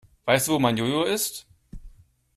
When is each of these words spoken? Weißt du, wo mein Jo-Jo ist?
Weißt 0.25 0.47
du, 0.47 0.53
wo 0.53 0.57
mein 0.59 0.77
Jo-Jo 0.77 1.03
ist? 1.03 1.45